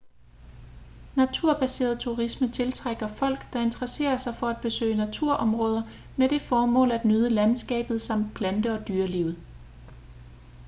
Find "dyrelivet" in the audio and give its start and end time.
8.87-9.37